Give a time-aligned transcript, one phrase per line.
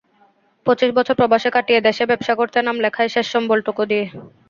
[0.65, 4.05] পঁচিশ বছর প্রবাসে কাটিয়ে দেশে ব্যবসা করতে নাম লেখায় শেষ সম্বলটুকু দিয়ে।